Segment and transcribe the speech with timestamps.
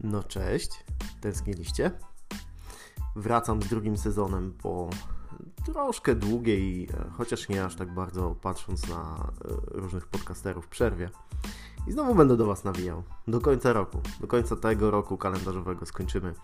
[0.00, 0.84] No cześć,
[1.20, 1.90] tęskniliście?
[3.16, 4.90] Wracam z drugim sezonem po
[5.64, 11.10] troszkę długiej, e, chociaż nie aż tak bardzo patrząc na e, różnych podcasterów przerwie.
[11.86, 13.02] I znowu będę do Was nawijał.
[13.28, 14.00] Do końca roku.
[14.20, 16.34] Do końca tego roku kalendarzowego skończymy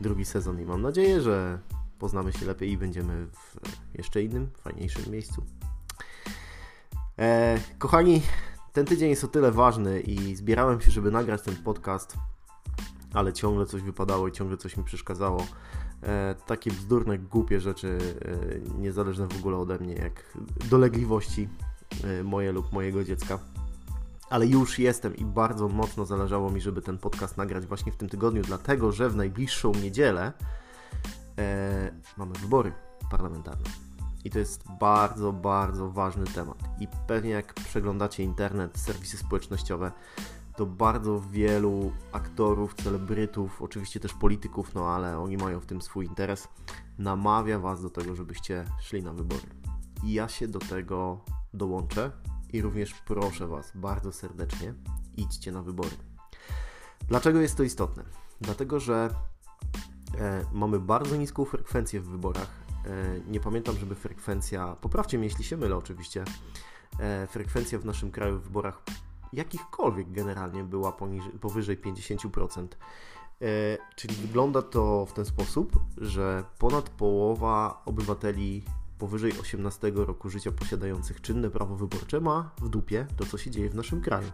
[0.00, 1.58] drugi sezon i mam nadzieję, że
[1.98, 3.56] poznamy się lepiej i będziemy w
[3.94, 5.42] jeszcze innym, fajniejszym miejscu.
[7.18, 8.22] E, kochani,
[8.72, 12.16] ten tydzień jest o tyle ważny i zbierałem się, żeby nagrać ten podcast,
[13.16, 15.46] ale ciągle coś wypadało i ciągle coś mi przeszkadzało.
[16.02, 17.98] E, takie bzdurne, głupie rzeczy,
[18.76, 20.36] e, niezależne w ogóle ode mnie, jak
[20.70, 21.48] dolegliwości
[22.04, 23.38] e, moje lub mojego dziecka.
[24.30, 28.08] Ale już jestem i bardzo mocno zależało mi, żeby ten podcast nagrać właśnie w tym
[28.08, 30.32] tygodniu, dlatego że w najbliższą niedzielę
[31.38, 32.72] e, mamy wybory
[33.10, 33.70] parlamentarne.
[34.24, 36.58] I to jest bardzo, bardzo ważny temat.
[36.80, 39.92] I pewnie jak przeglądacie internet, serwisy społecznościowe,
[40.56, 46.06] to bardzo wielu aktorów, celebrytów, oczywiście też polityków, no ale oni mają w tym swój
[46.06, 46.48] interes,
[46.98, 49.46] namawia Was do tego, żebyście szli na wybory.
[50.04, 52.10] I ja się do tego dołączę
[52.52, 54.74] i również proszę Was bardzo serdecznie,
[55.16, 55.96] idźcie na wybory.
[57.08, 58.04] Dlaczego jest to istotne?
[58.40, 59.10] Dlatego, że
[60.18, 65.44] e, mamy bardzo niską frekwencję w wyborach E, nie pamiętam, żeby frekwencja, poprawcie mnie jeśli
[65.44, 66.24] się mylę oczywiście,
[67.00, 68.82] e, frekwencja w naszym kraju w wyborach
[69.32, 70.96] jakichkolwiek generalnie była
[71.40, 72.66] powyżej 50%.
[73.42, 78.64] E, czyli wygląda to w ten sposób, że ponad połowa obywateli
[78.98, 83.70] powyżej 18 roku życia posiadających czynne prawo wyborcze ma w dupie to, co się dzieje
[83.70, 84.28] w naszym kraju.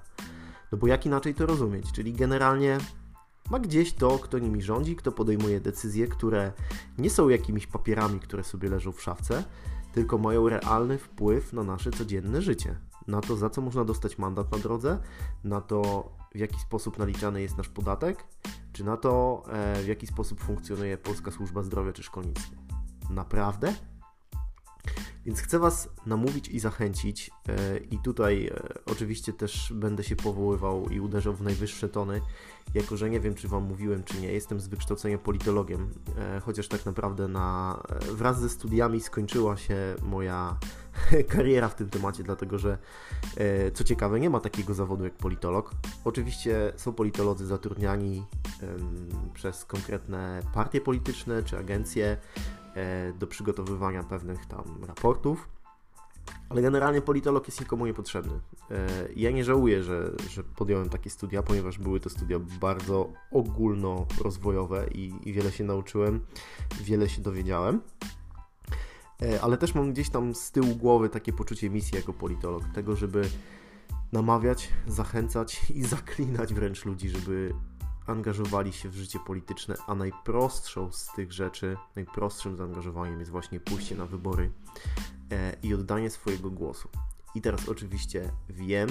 [0.72, 1.92] No bo jak inaczej to rozumieć?
[1.92, 2.78] Czyli generalnie
[3.50, 6.52] ma gdzieś to, kto nimi rządzi, kto podejmuje decyzje, które
[6.98, 9.44] nie są jakimiś papierami, które sobie leżą w szafce,
[9.92, 12.76] tylko mają realny wpływ na nasze codzienne życie.
[13.06, 14.98] Na to, za co można dostać mandat na drodze,
[15.44, 18.24] na to, w jaki sposób naliczany jest nasz podatek,
[18.72, 22.56] czy na to, e, w jaki sposób funkcjonuje Polska Służba Zdrowia czy szkolnictwo.
[23.10, 23.74] Naprawdę?
[25.26, 30.88] Więc chcę Was namówić i zachęcić, e, i tutaj e, oczywiście też będę się powoływał
[30.88, 32.20] i uderzał w najwyższe tony,
[32.74, 34.32] jako że nie wiem, czy Wam mówiłem, czy nie.
[34.32, 35.94] Jestem z wykształcenia politologiem,
[36.42, 37.82] chociaż tak naprawdę na,
[38.12, 40.58] wraz ze studiami skończyła się moja
[41.28, 42.78] kariera w tym temacie, dlatego że
[43.74, 45.70] co ciekawe, nie ma takiego zawodu jak politolog.
[46.04, 48.26] Oczywiście są politolodzy zatrudniani
[49.34, 52.16] przez konkretne partie polityczne czy agencje
[52.74, 55.48] E, do przygotowywania pewnych tam raportów.
[56.48, 58.40] Ale generalnie politolog jest nikomu niepotrzebny.
[58.70, 64.86] E, ja nie żałuję, że, że podjąłem takie studia, ponieważ były to studia bardzo ogólnorozwojowe
[64.94, 66.20] i, i wiele się nauczyłem,
[66.80, 67.80] wiele się dowiedziałem.
[69.22, 72.96] E, ale też mam gdzieś tam z tyłu głowy takie poczucie misji jako politolog, tego,
[72.96, 73.30] żeby
[74.12, 77.54] namawiać, zachęcać i zaklinać wręcz ludzi, żeby
[78.06, 83.96] angażowali się w życie polityczne, a najprostszą z tych rzeczy, najprostszym zaangażowaniem jest właśnie pójście
[83.96, 84.50] na wybory
[85.30, 86.88] e, i oddanie swojego głosu.
[87.34, 88.88] I teraz oczywiście wiem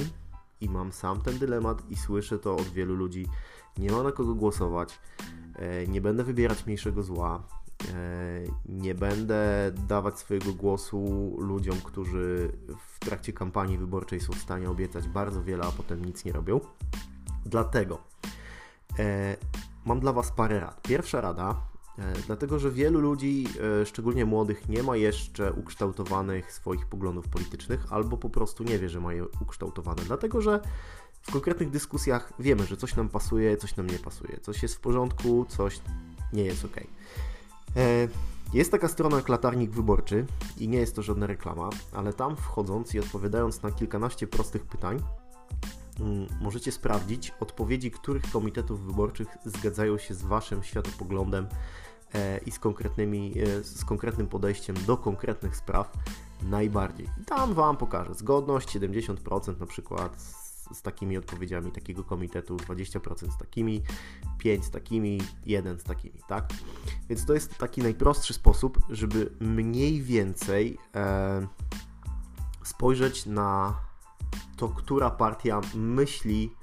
[0.61, 3.27] i mam sam ten dylemat i słyszę to od wielu ludzi,
[3.77, 4.99] nie ma na kogo głosować,
[5.55, 7.43] e, nie będę wybierać mniejszego zła,
[8.65, 12.51] nie będę dawać swojego głosu ludziom, którzy
[12.87, 16.59] w trakcie kampanii wyborczej są w stanie obiecać bardzo wiele, a potem nic nie robią.
[17.45, 18.11] Dlatego
[18.99, 19.37] E,
[19.85, 20.81] mam dla Was parę rad.
[20.81, 21.55] Pierwsza rada,
[21.99, 23.47] e, dlatego że wielu ludzi,
[23.81, 28.89] e, szczególnie młodych, nie ma jeszcze ukształtowanych swoich poglądów politycznych, albo po prostu nie wie,
[28.89, 30.59] że ma je ukształtowane, dlatego że
[31.21, 34.79] w konkretnych dyskusjach wiemy, że coś nam pasuje, coś nam nie pasuje, coś jest w
[34.79, 35.81] porządku, coś
[36.33, 36.75] nie jest ok.
[38.53, 40.25] Jest taka strona jak Latarnik Wyborczy
[40.57, 45.03] i nie jest to żadna reklama, ale tam wchodząc i odpowiadając na kilkanaście prostych pytań,
[46.01, 51.47] Mm, możecie sprawdzić odpowiedzi, których komitetów wyborczych zgadzają się z Waszym światopoglądem
[52.13, 55.91] e, i z, konkretnymi, e, z konkretnym podejściem do konkretnych spraw
[56.43, 57.07] najbardziej.
[57.21, 60.17] I tam Wam pokażę zgodność 70% na przykład
[60.73, 63.83] z, takimi odpowiedziami takiego komitetu, 20% z takimi,
[64.37, 66.49] 5 z takimi, 1 z takimi, tak?
[67.09, 71.47] Więc to jest taki najprostszy sposób, żeby mniej więcej e,
[72.63, 73.75] spojrzeć na
[74.57, 76.55] to która partia myśli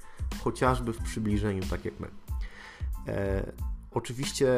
[0.43, 2.07] chociażby w przybliżeniu, tak jak my.
[3.07, 3.51] E,
[3.91, 4.49] oczywiście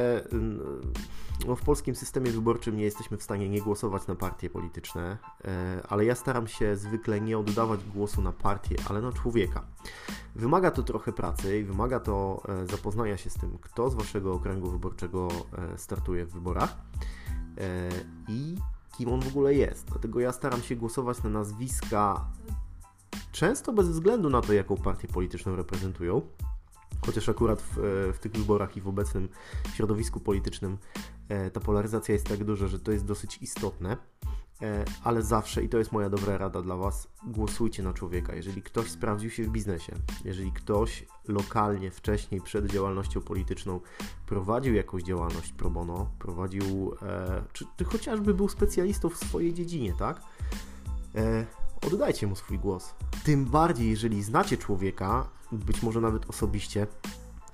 [1.48, 5.82] no, w polskim systemie wyborczym nie jesteśmy w stanie nie głosować na partie polityczne, e,
[5.90, 9.66] ale ja staram się zwykle nie oddawać głosu na partię, ale na człowieka.
[10.36, 14.34] Wymaga to trochę pracy i wymaga to e, zapoznania się z tym, kto z waszego
[14.34, 15.28] okręgu wyborczego
[15.58, 16.78] e, startuje w wyborach
[18.28, 18.56] i
[18.98, 19.86] kim on w ogóle jest.
[19.86, 22.26] Dlatego ja staram się głosować na nazwiska
[23.32, 26.22] często bez względu na to, jaką partię polityczną reprezentują,
[27.06, 27.78] Chociaż akurat w,
[28.14, 29.30] w tych wyborach i w obecnym
[29.74, 30.78] środowisku politycznym
[31.54, 33.98] ta polaryzacja jest tak duża, że to jest dosyć istotne.
[34.62, 38.36] E, ale zawsze, i to jest moja dobra rada dla Was, głosujcie na człowieka.
[38.36, 39.94] Jeżeli ktoś sprawdził się w biznesie,
[40.26, 43.80] jeżeli ktoś lokalnie, wcześniej, przed działalnością polityczną
[44.26, 49.94] prowadził jakąś działalność pro bono, prowadził, e, czy, czy chociażby był specjalistą w swojej dziedzinie,
[50.00, 50.22] tak?
[51.88, 52.94] Oddajcie mu swój głos.
[53.24, 56.88] Tym bardziej, jeżeli znacie człowieka, być może nawet osobiście,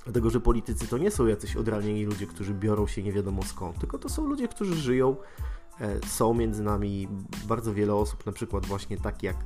[0.04, 3.80] Dlatego, że politycy to nie są jacyś odranieni ludzie, którzy biorą się nie wiadomo skąd,
[3.80, 5.16] tylko to są ludzie, którzy żyją
[5.82, 7.08] E, są między nami
[7.48, 9.38] bardzo wiele osób, na przykład właśnie tak jak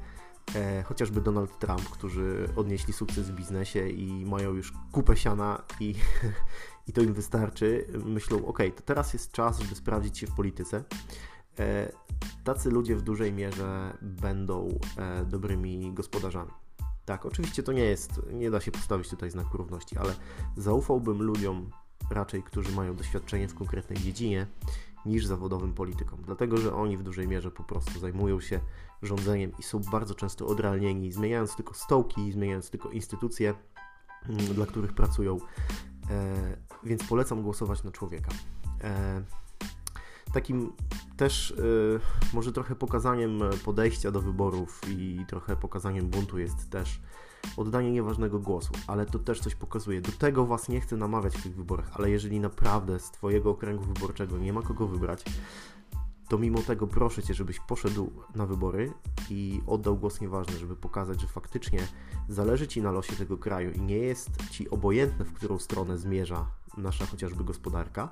[0.56, 5.96] e, chociażby Donald Trump, którzy odnieśli sukces w biznesie i mają już kupę siana i,
[6.88, 7.88] i to im wystarczy.
[8.06, 10.84] Myślą, ok, to teraz jest czas, żeby sprawdzić się w polityce.
[11.60, 11.92] E,
[12.44, 16.52] tacy ludzie w dużej mierze będą e, dobrymi gospodarzami.
[17.06, 20.14] Tak, oczywiście to nie jest, nie da się postawić tutaj znaku równości, ale
[20.58, 21.70] zaufałbym ludziom
[22.10, 24.48] raczej, którzy mają doświadczenie w konkretnej dziedzinie
[25.06, 28.60] niż zawodowym politykom, dlatego że oni w dużej mierze po prostu zajmują się
[29.02, 33.54] rządzeniem i są bardzo często odrealnieni, zmieniając tylko stołki, zmieniając tylko instytucje,
[34.30, 35.38] mm, dla których pracują.
[36.10, 38.30] E, więc polecam głosować na człowieka.
[38.84, 39.24] E,
[40.34, 40.74] takim
[41.18, 41.56] też e,
[42.34, 47.02] może trochę pokazaniem podejścia do wyborów i trochę pokazaniem buntu jest też
[47.58, 50.02] oddanie nieważnego głosu, ale to też coś pokazuje.
[50.02, 53.84] Do tego Was nie chcę namawiać w tych wyborach, ale jeżeli naprawdę z Twojego okręgu
[53.84, 55.24] wyborczego nie ma kogo wybrać,
[56.30, 58.94] to mimo tego proszę Cię, żebyś poszedł na wybory
[59.30, 61.80] i oddał głos nieważny, żeby pokazać, że faktycznie
[62.30, 66.46] zależy Ci na losie tego kraju i nie jest Ci obojętne, w którą stronę zmierza
[66.78, 68.10] nasza chociażby gospodarka,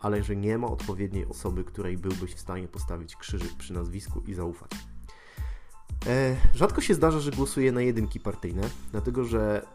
[0.00, 4.34] ale że nie ma odpowiedniej osoby, której byłbyś w stanie postawić krzyżyk przy nazwisku i
[4.34, 4.70] zaufać.
[6.06, 9.66] E, rzadko się zdarza, że głosuję na jedynki partyjne, dlatego że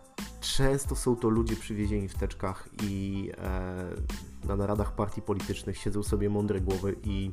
[0.41, 6.29] często są to ludzie przywiezieni w teczkach i e, na naradach partii politycznych siedzą sobie
[6.29, 7.31] mądre głowy i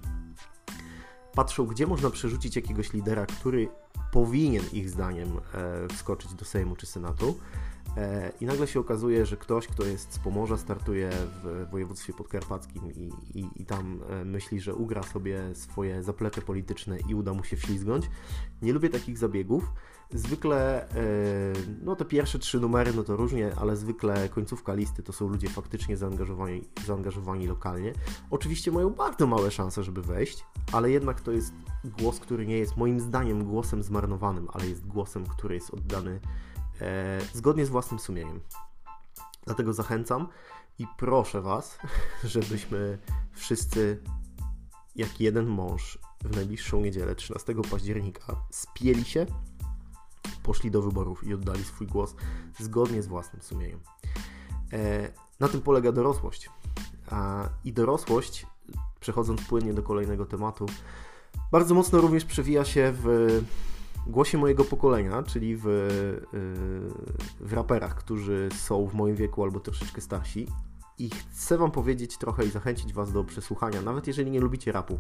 [1.35, 3.69] patrzą, gdzie można przerzucić jakiegoś lidera, który
[4.13, 7.39] powinien ich zdaniem e, wskoczyć do Sejmu czy Senatu.
[7.97, 12.93] E, I nagle się okazuje, że ktoś, kto jest z Pomorza, startuje w województwie podkarpackim
[12.93, 17.45] i, i, i, tam e, myśli, że ugra sobie swoje zaplecze polityczne i uda mu
[17.45, 18.11] się wślizgnąć.
[18.63, 19.73] Nie lubię takich zabiegów.
[20.15, 20.95] Zwykle, e,
[21.83, 25.49] no te pierwsze trzy numery, no to różnie, ale zwykle końcówka listy to są ludzie
[25.49, 27.93] faktycznie zaangażowani, zaangażowani lokalnie.
[28.31, 31.55] Oczywiście mają bardzo małe szanse, żeby wejść, ale jednak to jest
[31.99, 36.21] głos, który nie jest moim zdaniem głosem zmarnowanym, ale jest głosem, który jest oddany
[37.33, 38.41] zgodnie z własnym sumieniem.
[39.45, 40.29] Dlatego zachęcam
[40.79, 41.79] i proszę Was,
[42.25, 42.99] żebyśmy
[43.33, 44.03] wszyscy
[44.97, 49.27] jak jeden mąż w najbliższą niedzielę, 13 października, spieli się,
[50.43, 52.15] poszli do wyborów i oddali swój głos
[52.59, 53.81] zgodnie z własnym sumieniem.
[54.73, 56.51] E, na tym polega dorosłość.
[57.65, 58.47] I dorosłość,
[59.01, 60.67] przechodząc płynnie do kolejnego tematu,
[61.53, 63.07] bardzo mocno również przewija się w
[64.07, 70.01] głosie mojego pokolenia, czyli w, y, w raperach, którzy są w moim wieku albo troszeczkę
[70.01, 70.49] starsi.
[70.99, 74.99] I chcę Wam powiedzieć trochę i zachęcić Was do przesłuchania, nawet jeżeli nie lubicie rapu,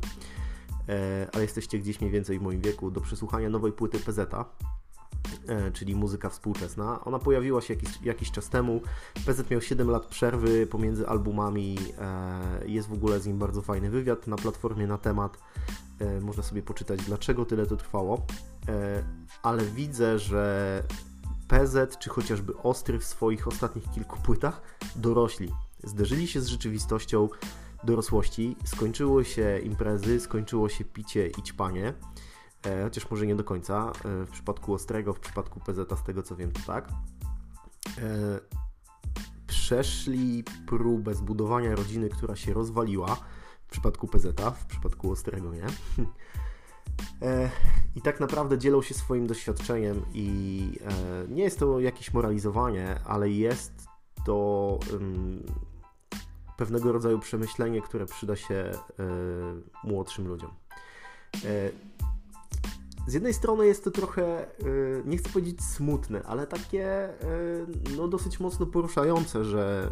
[0.88, 4.34] e, ale jesteście gdzieś mniej więcej w moim wieku, do przesłuchania nowej płyty PZ,
[5.72, 7.04] czyli muzyka współczesna.
[7.04, 8.80] Ona pojawiła się jakiś, jakiś czas temu.
[9.26, 11.78] PZ miał 7 lat przerwy pomiędzy albumami.
[11.98, 15.38] E, jest w ogóle z nim bardzo fajny wywiad na platformie na temat.
[16.20, 18.26] Można sobie poczytać, dlaczego tyle to trwało.
[18.68, 19.04] E,
[19.42, 20.82] ale widzę, że
[21.48, 24.62] PZ czy chociażby Ostry w swoich ostatnich kilku płytach
[24.96, 25.52] dorośli.
[25.84, 27.28] Zderzyli się z rzeczywistością
[27.84, 31.94] dorosłości, skończyły się imprezy, skończyło się picie i ćpanie, e,
[32.84, 33.92] chociaż może nie do końca.
[34.04, 36.88] E, w przypadku Ostrego, w przypadku PZ, z tego co wiem, to tak.
[39.46, 43.16] Przeszli próbę zbudowania rodziny, która się rozwaliła.
[43.66, 45.66] W przypadku PZ, w przypadku Ostrego nie.
[47.22, 47.50] E,
[47.96, 53.30] I tak naprawdę dzielą się swoim doświadczeniem, i e, nie jest to jakieś moralizowanie, ale
[53.30, 53.72] jest
[54.26, 54.78] to
[56.56, 58.72] pewnego rodzaju przemyślenie, które przyda się e,
[59.84, 60.50] młodszym ludziom.
[63.06, 64.46] Z jednej strony jest to trochę,
[65.04, 67.08] nie chcę powiedzieć smutne, ale takie
[67.96, 69.90] no, dosyć mocno poruszające, że,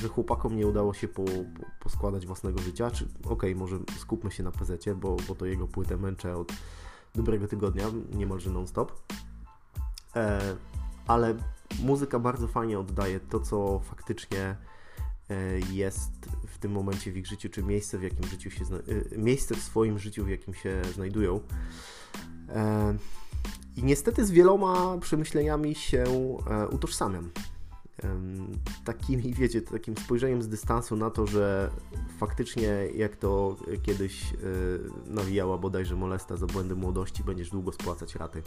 [0.00, 2.90] że chłopakom nie udało się po, po, poskładać własnego życia.
[2.90, 6.52] Czy okej, okay, może skupmy się na pezecie, bo, bo to jego płytę męczę od
[7.14, 8.92] dobrego tygodnia, niemalże non-stop.
[10.16, 10.56] E,
[11.06, 11.34] ale
[11.82, 14.56] muzyka bardzo fajnie oddaje to, co faktycznie
[15.70, 16.10] jest
[16.46, 19.62] w tym momencie w ich życiu, czy miejsce w jakim życiu się e, miejsce w
[19.62, 21.40] swoim życiu, w jakim się znajdują.
[23.76, 26.04] I niestety z wieloma przemyśleniami się
[26.70, 27.30] utożsamiam.
[28.84, 31.70] takimi, wiecie, takim spojrzeniem z dystansu na to, że
[32.18, 34.34] faktycznie jak to kiedyś
[35.06, 38.42] nawijała bodajże molesta za błędy młodości, będziesz długo spłacać raty.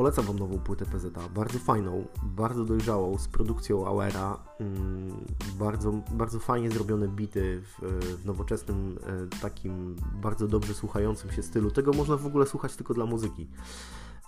[0.00, 5.26] Polecam Wam nową płytę PZ, bardzo fajną, bardzo dojrzałą, z produkcją Auera, mm,
[5.58, 7.78] bardzo, bardzo fajnie zrobione bity w,
[8.22, 11.70] w nowoczesnym, e, takim bardzo dobrze słuchającym się stylu.
[11.70, 13.48] Tego można w ogóle słuchać tylko dla muzyki.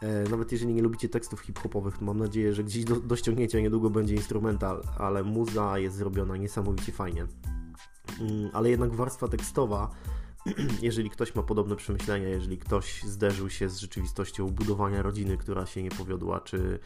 [0.02, 3.60] E, nawet jeżeli nie lubicie tekstów hip-hopowych, to mam nadzieję, że gdzieś do, do ściągnięcia
[3.60, 7.26] niedługo będzie instrumental, ale muza jest zrobiona niesamowicie fajnie.
[8.20, 9.90] Mm, ale jednak warstwa tekstowa
[10.82, 15.82] jeżeli ktoś ma podobne przemyślenia, jeżeli ktoś zderzył się z rzeczywistością budowania rodziny, która się
[15.82, 16.78] nie powiodła, czy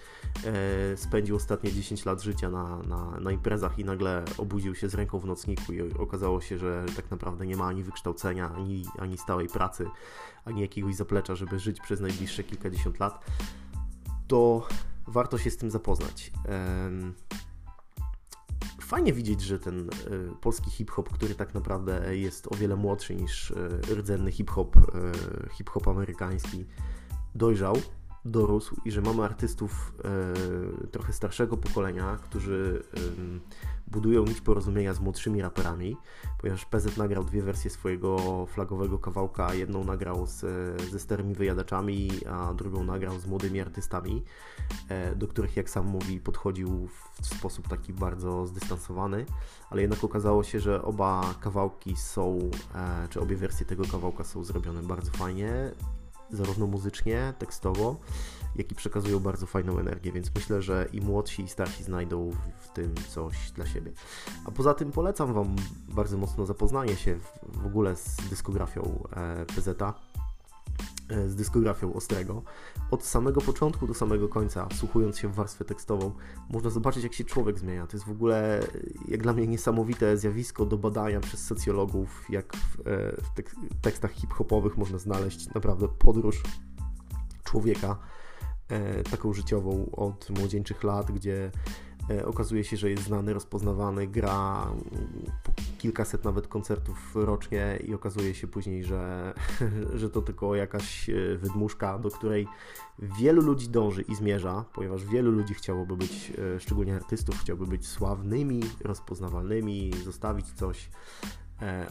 [0.45, 4.95] e, spędził ostatnie 10 lat życia na, na, na imprezach i nagle obudził się z
[4.95, 9.19] ręką w nocniku i okazało się, że tak naprawdę nie ma ani wykształcenia, ani, ani
[9.19, 9.87] stałej pracy,
[10.45, 13.25] ani jakiegoś zaplecza, żeby żyć przez najbliższe kilkadziesiąt lat,
[14.29, 14.69] to
[15.07, 16.33] warto się z tym zapoznać.
[18.87, 19.91] Fajnie widzieć, że ten y,
[20.41, 24.81] polski hip-hop, który tak naprawdę jest o wiele młodszy niż y, rdzenny hip-hop, y,
[25.53, 26.65] hip-hop amerykański,
[27.35, 27.77] dojrzał
[28.27, 29.95] dorósł i że mamy artystów
[30.85, 33.01] e, trochę starszego pokolenia, którzy e,
[33.87, 35.97] budują nić porozumienia z młodszymi raperami,
[36.39, 40.41] ponieważ PZ nagrał dwie wersje swojego flagowego kawałka, jedną nagrał z,
[40.91, 44.25] ze starymi wyjadaczami, a drugą nagrał z młodymi artystami,
[44.89, 46.89] e, do których jak sam mówi podchodził
[47.23, 49.27] w sposób taki bardzo zdystansowany,
[49.71, 52.39] ale jednak okazało się, że oba kawałki są,
[52.75, 55.71] e, czy obie wersje tego kawałka są zrobione bardzo fajnie
[56.31, 57.97] zarówno muzycznie, tekstowo,
[58.57, 62.31] jak i przekazują bardzo fajną energię, więc myślę, że i młodsi, i starsi znajdą
[62.61, 63.93] w tym coś dla siebie.
[64.45, 65.57] A poza tym polecam Wam
[65.89, 69.69] bardzo mocno zapoznanie się w ogóle z dyskografią e, PZ
[71.27, 72.43] z dyskografią Ostrego.
[72.91, 76.13] Od samego początku do samego końca, wsłuchując się w warstwę tekstową,
[76.51, 77.87] można zobaczyć, jak się człowiek zmienia.
[77.87, 78.61] To jest w ogóle,
[79.09, 84.77] jak dla mnie, niesamowite zjawisko do badania przez socjologów, jak w, e, w tekstach hip-hopowych
[84.77, 86.43] można znaleźć naprawdę podróż
[87.45, 87.99] człowieka,
[88.69, 91.51] e, taką życiową od młodzieńczych lat, gdzie
[92.11, 94.67] E, okazuje się, że jest znany, rozpoznawany, gra
[95.87, 99.35] kilkaset nawet koncertów rocznie i okazuje się później, że,
[100.01, 102.47] że to tylko jakaś e, wydmuszka, do której
[102.99, 107.89] wielu ludzi dąży i zmierza, ponieważ wielu ludzi chciałoby być, e, szczególnie artystów, chciałby być
[107.89, 110.91] sławnymi, rozpoznawalnymi, zostawić coś.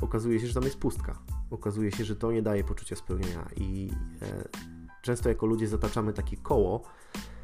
[0.01, 1.19] Okazuje się, że tam jest pustka.
[1.51, 3.91] Okazuje się, że to nie daje poczucia spełnienia i
[5.01, 6.83] często jako ludzie zataczamy takie koło,
[7.15, 7.35] E,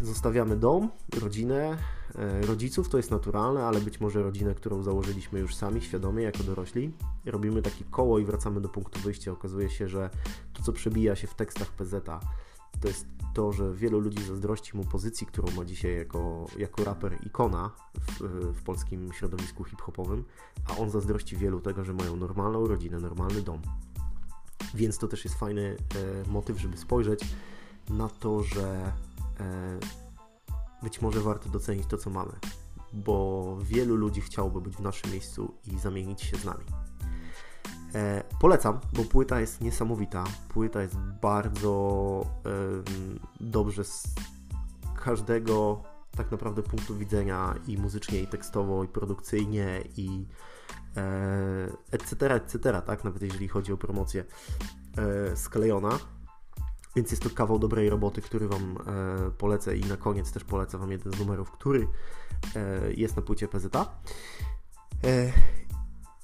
[0.00, 1.78] zostawiamy dom, rodzinę,
[2.14, 6.42] e, rodziców, to jest naturalne, ale być może rodzinę, którą założyliśmy już sami, świadomie, jako
[6.42, 6.92] dorośli.
[7.26, 9.32] Robimy takie koło i wracamy do punktu wyjścia.
[9.32, 10.10] Okazuje się, że
[10.52, 12.06] to, co przebija się w tekstach PZ,
[12.80, 17.18] to jest to, że wielu ludzi zazdrości mu pozycji, którą ma dzisiaj jako, jako raper
[17.26, 18.20] ikona w,
[18.54, 20.24] w polskim środowisku hip-hopowym,
[20.66, 23.62] a on zazdrości wielu tego, że mają normalną rodzinę, normalny dom.
[24.74, 25.76] Więc to też jest fajny
[26.26, 27.24] e, motyw, żeby spojrzeć
[27.90, 29.11] na to, że E,
[30.82, 32.32] być może warto docenić to, co mamy,
[32.92, 36.64] bo wielu ludzi chciałoby być w naszym miejscu i zamienić się z nami.
[37.94, 40.24] E, polecam, bo płyta jest niesamowita.
[40.48, 42.50] Płyta jest bardzo e,
[43.40, 44.14] dobrze z
[45.04, 45.82] każdego
[46.16, 50.26] tak naprawdę punktu widzenia i muzycznie, i tekstowo, i produkcyjnie, i
[50.96, 54.24] e, etc., etc., tak, nawet jeżeli chodzi o promocję
[54.96, 55.98] e, sklejona.
[56.96, 60.78] Więc jest to kawał dobrej roboty, który Wam e, polecę i na koniec też polecę
[60.78, 61.88] Wam jeden z numerów, który
[62.56, 63.76] e, jest na płycie PZ.
[63.76, 65.32] E,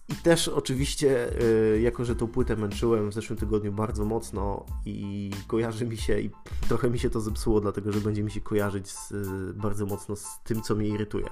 [0.08, 1.30] I też oczywiście,
[1.74, 6.20] e, jako że tą płytę męczyłem w zeszłym tygodniu bardzo mocno i kojarzy mi się,
[6.20, 6.30] i
[6.68, 9.12] trochę mi się to zepsuło, dlatego że będzie mi się kojarzyć z,
[9.56, 11.26] bardzo mocno z tym, co mnie irytuje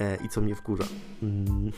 [0.00, 0.84] e, i co mnie wkurza.
[1.22, 1.72] Mm.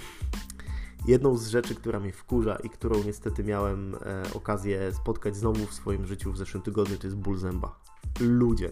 [1.07, 5.75] Jedną z rzeczy, która mnie wkurza i którą niestety miałem e, okazję spotkać znowu w
[5.75, 7.81] swoim życiu w zeszłym tygodniu, to jest ból zęba.
[8.21, 8.71] Ludzie.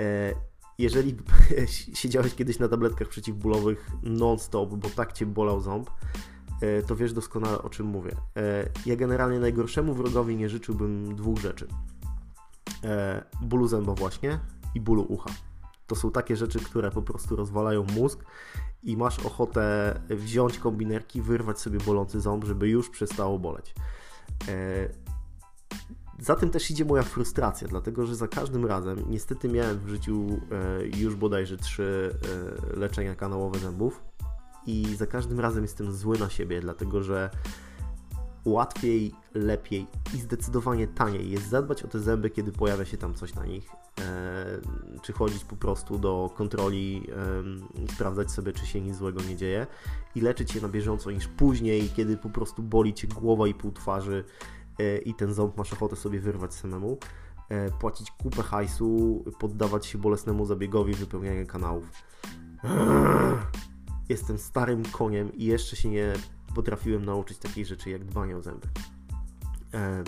[0.00, 0.34] E,
[0.78, 1.16] jeżeli
[1.94, 5.90] siedziałeś kiedyś na tabletkach przeciwbólowych non-stop, bo tak cię bolał ząb,
[6.60, 8.16] e, to wiesz doskonale o czym mówię.
[8.36, 11.66] E, ja generalnie najgorszemu wrogowi nie życzyłbym dwóch rzeczy.
[12.84, 14.38] E, bólu zęba właśnie
[14.74, 15.30] i bólu ucha.
[15.86, 18.24] To są takie rzeczy, które po prostu rozwalają mózg
[18.82, 23.74] i masz ochotę wziąć kombinerki, wyrwać sobie bolący ząb, żeby już przestało boleć.
[24.48, 24.88] E,
[26.18, 30.40] za tym też idzie moja frustracja, dlatego że za każdym razem, niestety miałem w życiu
[30.50, 32.16] e, już bodajże trzy
[32.72, 34.02] e, leczenia kanałowe zębów
[34.66, 37.30] i za każdym razem jestem zły na siebie, dlatego że
[38.44, 43.34] łatwiej, lepiej i zdecydowanie taniej jest zadbać o te zęby, kiedy pojawia się tam coś
[43.34, 43.70] na nich,
[45.02, 47.06] czy chodzić po prostu do kontroli
[47.94, 49.66] sprawdzać sobie, czy się nic złego nie dzieje
[50.14, 53.72] i leczyć je na bieżąco niż później, kiedy po prostu boli Cię głowa i pół
[53.72, 54.24] twarzy
[54.78, 56.98] e, i ten ząb masz ochotę sobie wyrwać samemu,
[57.48, 61.84] e, płacić kupę hajsu, poddawać się bolesnemu zabiegowi wypełniania kanałów.
[64.08, 66.12] Jestem starym koniem i jeszcze się nie
[66.54, 68.68] potrafiłem nauczyć takiej rzeczy jak dbanie o zęby.
[69.74, 70.04] E,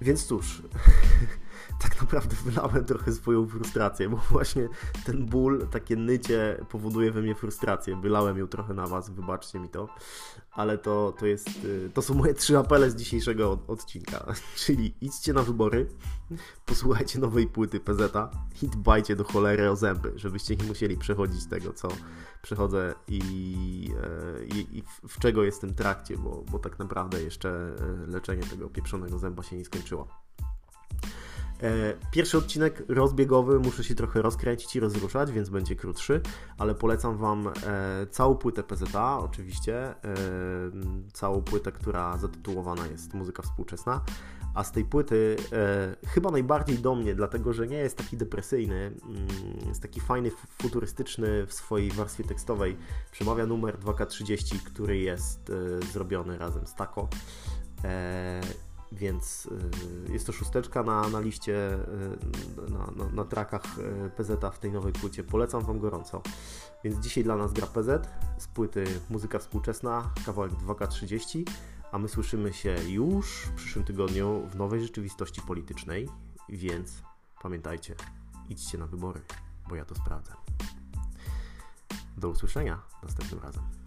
[0.00, 0.62] więc cóż,
[2.08, 4.68] naprawdę wylałem trochę swoją frustrację, bo właśnie
[5.06, 8.00] ten ból, takie nycie powoduje we mnie frustrację.
[8.00, 9.88] Wylałem ją trochę na Was, wybaczcie mi to,
[10.52, 14.24] ale to, to jest, y, to są moje trzy apele z dzisiejszego odcinka,
[14.64, 15.86] czyli idźcie na wybory,
[16.66, 18.12] posłuchajcie nowej płyty PZ
[18.62, 21.88] i dbajcie do cholery o zęby, żebyście nie musieli przechodzić tego, co
[22.42, 28.10] przechodzę i, e, i, i w czego jestem trakcie, bo, bo tak naprawdę jeszcze e,
[28.10, 30.27] leczenie tego pieprzonego zęba się nie skończyło.
[31.62, 36.20] E, pierwszy odcinek rozbiegowy, muszę się trochę rozkręcić i rozruszać, więc będzie krótszy,
[36.58, 37.52] ale polecam Wam e,
[38.10, 39.94] całą płytę PZA, oczywiście, e,
[41.12, 44.00] całą płytę, która zatytułowana jest Muzyka Współczesna,
[44.54, 45.36] a z tej płyty
[46.06, 49.26] chyba najbardziej do mnie, dlatego że nie jest taki depresyjny, mm,
[49.68, 50.30] jest taki fajny,
[50.62, 52.76] futurystyczny w swojej warstwie tekstowej,
[53.10, 55.52] przemawia numer 2K30, który jest
[55.92, 57.08] zrobiony razem z Taco
[58.92, 59.48] więc
[60.08, 64.58] y, jest to szósteczka na, na liście, y, na, na, na trakach y, PZ w
[64.58, 65.24] tej nowej płycie.
[65.24, 66.22] Polecam Wam gorąco.
[66.84, 71.44] Więc dzisiaj dla nas gra PZ z płyty Muzyka Współczesna, kawałek 2K30,
[71.92, 76.08] a my słyszymy się już w przyszłym tygodniu w nowej rzeczywistości politycznej,
[76.48, 77.02] więc
[77.42, 77.94] pamiętajcie,
[78.48, 79.20] idźcie na wybory,
[79.68, 80.32] bo ja to sprawdzę.
[82.16, 83.77] Do usłyszenia następnym razem.